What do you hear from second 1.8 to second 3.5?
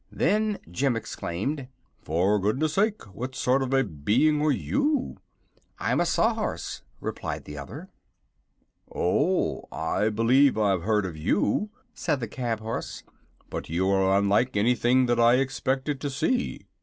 "For goodness sake, what